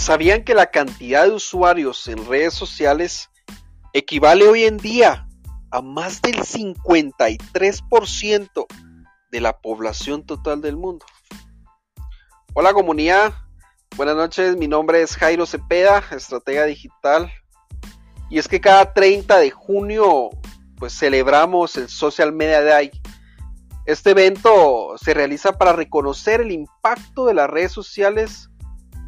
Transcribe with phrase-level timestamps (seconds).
[0.00, 3.28] ¿Sabían que la cantidad de usuarios en redes sociales
[3.92, 5.28] equivale hoy en día
[5.70, 8.66] a más del 53%
[9.30, 11.04] de la población total del mundo?
[12.54, 13.34] Hola comunidad,
[13.94, 17.30] buenas noches, mi nombre es Jairo Cepeda, estratega digital.
[18.30, 20.30] Y es que cada 30 de junio
[20.78, 22.90] pues celebramos el Social Media Day.
[23.84, 28.49] Este evento se realiza para reconocer el impacto de las redes sociales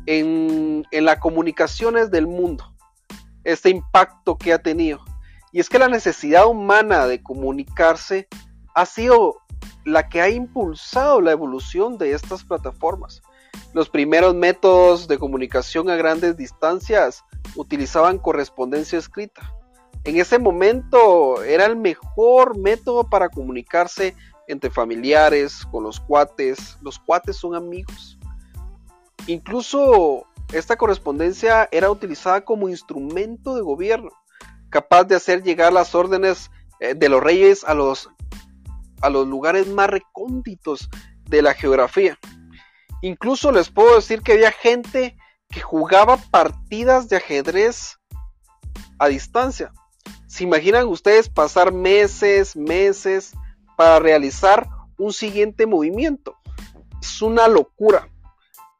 [0.06, 2.74] en, las comunicaciones del mundo,
[3.44, 5.00] este impacto que ha tenido.
[5.52, 8.28] Y es que la necesidad humana de comunicarse
[8.74, 9.36] ha sido
[9.84, 13.22] la que ha impulsado la evolución de estas plataformas.
[13.74, 17.24] Los primeros métodos de comunicación a grandes distancias
[17.54, 19.54] utilizaban correspondencia escrita.
[20.04, 24.16] En ese momento era el mejor método para comunicarse
[24.48, 26.76] entre familiares, con los cuates.
[26.82, 28.18] Los cuates son amigos.
[29.26, 34.10] Incluso esta correspondencia era utilizada como instrumento de gobierno,
[34.68, 38.10] capaz de hacer llegar las órdenes eh, de los reyes a los,
[39.00, 40.88] a los lugares más recónditos
[41.28, 42.18] de la geografía.
[43.00, 45.16] Incluso les puedo decir que había gente
[45.48, 47.98] que jugaba partidas de ajedrez
[48.98, 49.72] a distancia.
[50.26, 53.32] ¿Se imaginan ustedes pasar meses, meses
[53.76, 56.36] para realizar un siguiente movimiento?
[57.00, 58.08] Es una locura.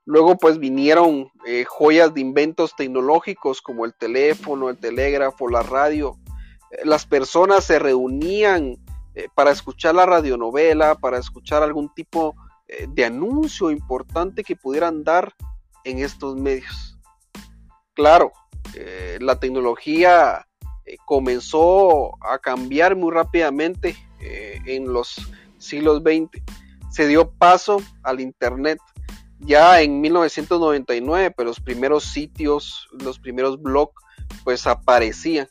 [0.04, 6.18] Luego pues vinieron eh, joyas de inventos tecnológicos como el teléfono, el telégrafo, la radio.
[6.70, 8.76] Eh, las personas se reunían
[9.14, 12.34] eh, para escuchar la radionovela, para escuchar algún tipo
[12.88, 15.34] de anuncio importante que pudieran dar
[15.84, 16.98] en estos medios.
[17.92, 18.32] Claro,
[19.20, 20.46] la tecnología
[21.04, 25.16] comenzó a cambiar muy rápidamente en los
[25.58, 26.42] siglos XX.
[26.90, 28.78] Se dio paso al Internet
[29.44, 33.94] ya en 1999, pero los primeros sitios, los primeros blogs,
[34.44, 35.48] pues aparecían.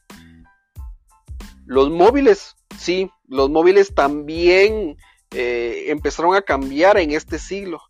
[1.65, 4.97] Los móviles, sí, los móviles también
[5.31, 7.81] eh, empezaron a cambiar en este siglo.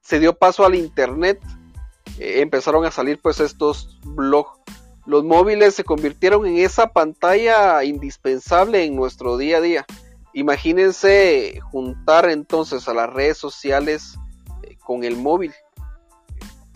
[0.00, 1.40] Se dio paso al Internet,
[2.18, 4.60] eh, empezaron a salir pues estos blogs.
[5.06, 9.86] Los móviles se convirtieron en esa pantalla indispensable en nuestro día a día.
[10.32, 14.18] Imagínense juntar entonces a las redes sociales
[14.84, 15.52] con el móvil.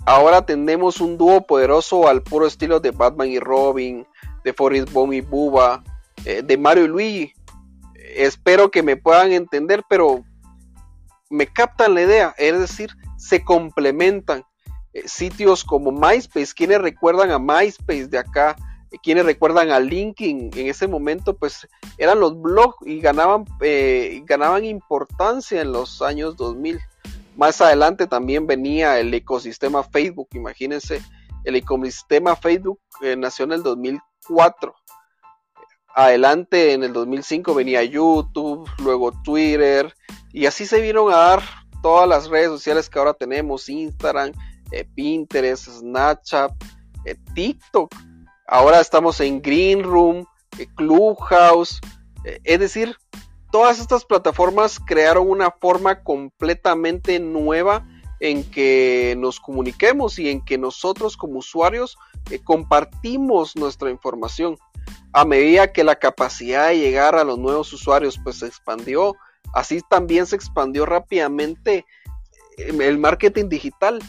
[0.08, 4.06] Ahora tenemos un dúo poderoso al puro estilo de Batman y Robin,
[4.42, 5.84] de Forrest Gump y Bubba,
[6.24, 7.32] eh, de Mario y Luigi.
[8.16, 10.24] Espero que me puedan entender, pero
[11.28, 14.44] me captan la idea, es decir, se complementan.
[14.94, 18.56] Eh, sitios como MySpace, quienes recuerdan a MySpace de acá,
[18.90, 23.44] eh, quienes recuerdan a LinkedIn en ese momento, pues eran los blogs y ganaban,
[24.24, 26.80] ganaban importancia en los años 2000.
[27.38, 31.00] Más adelante también venía el ecosistema Facebook, imagínense,
[31.44, 34.74] el ecosistema Facebook eh, nació en el 2004.
[35.94, 39.94] Adelante en el 2005 venía YouTube, luego Twitter,
[40.32, 41.42] y así se vieron a dar
[41.80, 44.32] todas las redes sociales que ahora tenemos, Instagram,
[44.72, 46.50] eh, Pinterest, Snapchat,
[47.04, 47.94] eh, TikTok.
[48.48, 50.26] Ahora estamos en Green Room,
[50.74, 51.80] Clubhouse,
[52.24, 52.96] es decir,
[53.50, 57.86] todas estas plataformas crearon una forma completamente nueva
[58.20, 61.96] en que nos comuniquemos y en que nosotros como usuarios
[62.30, 64.58] eh, compartimos nuestra información.
[65.12, 69.14] A medida que la capacidad de llegar a los nuevos usuarios pues se expandió,
[69.54, 71.86] así también se expandió rápidamente
[72.56, 74.02] eh, el marketing digital.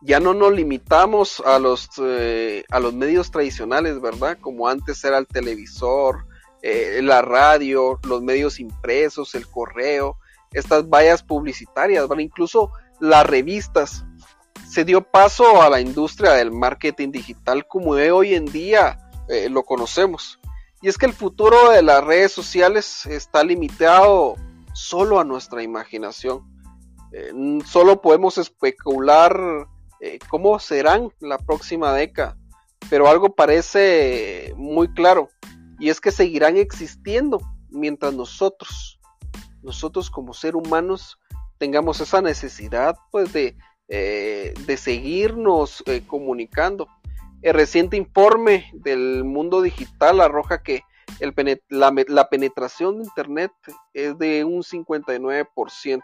[0.00, 4.38] Ya no nos limitamos a los, eh, a los medios tradicionales, ¿verdad?
[4.40, 6.27] Como antes era el televisor,
[6.60, 10.16] eh, la radio, los medios impresos, el correo,
[10.52, 14.04] estas vallas publicitarias, incluso las revistas.
[14.68, 18.98] Se dio paso a la industria del marketing digital como hoy en día
[19.28, 20.40] eh, lo conocemos.
[20.82, 24.34] Y es que el futuro de las redes sociales está limitado
[24.72, 26.42] solo a nuestra imaginación.
[27.12, 27.32] Eh,
[27.64, 29.66] solo podemos especular
[30.28, 32.36] cómo serán la próxima década,
[32.88, 35.28] pero algo parece muy claro
[35.78, 37.40] y es que seguirán existiendo
[37.70, 39.00] mientras nosotros,
[39.62, 41.18] nosotros como ser humanos,
[41.58, 43.56] tengamos esa necesidad pues de,
[43.88, 46.88] eh, de seguirnos eh, comunicando.
[47.42, 50.82] El reciente informe del mundo digital arroja que
[51.20, 51.32] el
[51.68, 53.52] la, la, penetración de Internet
[53.94, 56.02] es de un 59%.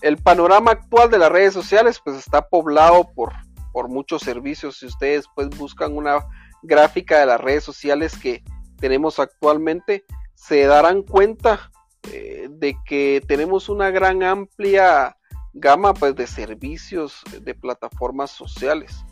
[0.00, 3.32] El panorama actual de las redes sociales pues está poblado por,
[3.72, 4.78] por muchos servicios.
[4.78, 6.24] Si ustedes pues buscan una
[6.62, 8.42] gráfica de las redes sociales que
[8.78, 11.70] tenemos actualmente, se darán cuenta
[12.12, 15.16] eh, de que tenemos una gran amplia
[15.52, 19.04] gama pues, de servicios de plataformas sociales.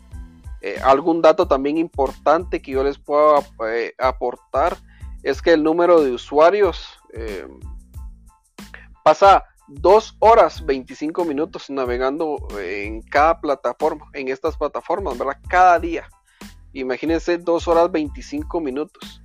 [0.61, 4.77] Eh, algún dato también importante que yo les puedo eh, aportar
[5.21, 7.47] es que el número de usuarios eh,
[9.03, 15.39] pasa 2 horas 25 minutos navegando en cada plataforma, en estas plataformas, ¿verdad?
[15.47, 16.07] Cada día.
[16.79, 19.23] Imagínense 2 horas 25 minutos.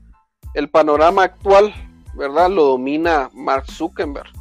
[0.54, 1.75] El panorama actual,
[2.14, 2.50] ¿verdad?
[2.50, 4.32] Lo domina Mark Zuckerberg.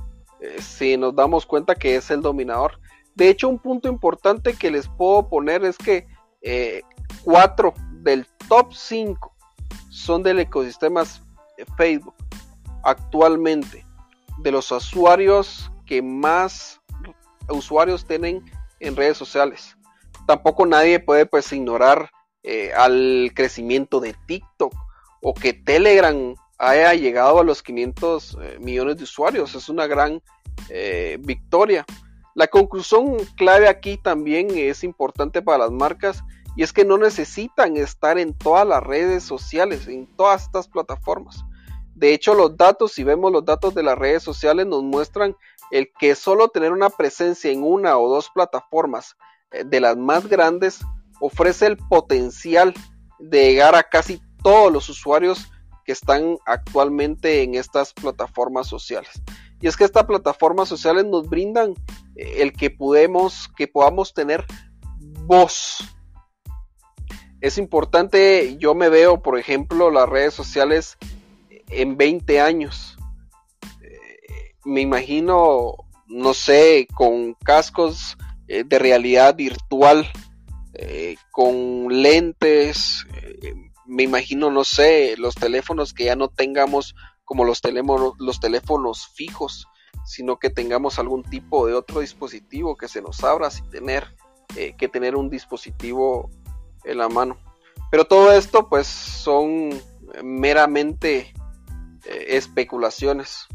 [0.59, 2.79] si nos damos cuenta que es el dominador.
[3.15, 6.07] De hecho, un punto importante que les puedo poner es que
[6.41, 6.81] eh,
[7.23, 9.35] cuatro del top 5
[9.89, 11.03] son del ecosistema
[11.77, 12.15] Facebook
[12.83, 13.85] actualmente.
[14.37, 16.81] De los usuarios que más
[17.49, 18.43] usuarios tienen
[18.79, 19.77] en redes sociales.
[20.25, 22.09] Tampoco nadie puede pues ignorar
[22.43, 24.73] eh, al crecimiento de TikTok
[25.21, 29.55] o que Telegram haya llegado a los 500 eh, millones de usuarios.
[29.55, 30.21] Es una gran
[31.19, 31.85] victoria.
[32.33, 36.23] La conclusión clave aquí también es importante para las marcas
[36.55, 41.43] y es que no necesitan estar en todas las redes sociales, en todas estas plataformas.
[41.95, 45.35] De hecho, los datos, si vemos los datos de las redes sociales, nos muestran
[45.71, 49.15] el que solo tener una presencia en una o dos plataformas
[49.51, 50.79] eh, de las más grandes
[51.21, 52.73] ofrece el potencial
[53.19, 55.50] de llegar a casi todos los usuarios
[55.85, 59.21] que están actualmente en estas plataformas sociales.
[59.62, 61.75] Y es que estas plataformas sociales nos brindan
[62.15, 64.45] eh, el que podemos, que podamos tener
[65.00, 65.77] voz.
[67.39, 70.97] Es importante, yo me veo, por ejemplo, las redes sociales
[71.69, 72.97] en 20 años.
[73.81, 75.74] Eh, me imagino,
[76.07, 78.17] no sé, con cascos
[78.47, 80.12] eh, de realidad virtual,
[81.31, 83.05] con lentes,
[83.85, 86.95] me imagino, no sé, los teléfonos que ya no tengamos
[87.25, 89.67] como los teléfonos, los teléfonos fijos,
[90.05, 94.15] sino que tengamos algún tipo de otro dispositivo que se nos abra sin tener
[94.57, 96.29] eh, que tener un dispositivo
[96.83, 97.37] en la mano.
[97.89, 99.69] Pero todo esto pues son
[100.23, 101.33] meramente
[102.05, 103.47] eh, especulaciones.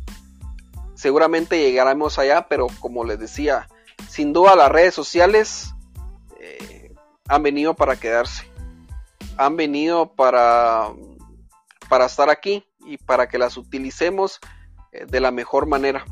[0.95, 3.69] Seguramente llegaremos allá, pero como les decía,
[4.09, 5.76] sin duda las redes sociales eh,
[7.29, 8.49] han venido para quedarse.
[9.37, 10.89] Han venido para,
[11.89, 14.41] para estar aquí y para que las utilicemos
[14.93, 16.05] eh, de la mejor manera.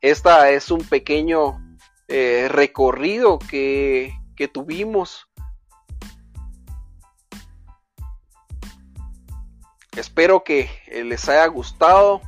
[0.00, 1.78] Esta es un pequeño
[2.08, 5.28] eh, recorrido que, que tuvimos.
[9.96, 12.20] Espero que eh, les haya gustado.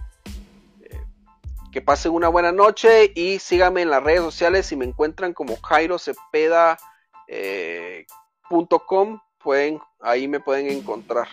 [1.72, 5.60] Que pasen una buena noche y síganme en las redes sociales si me encuentran como
[7.28, 9.18] jairocepeda.com.
[9.42, 11.28] pueden, ahí me pueden encontrar.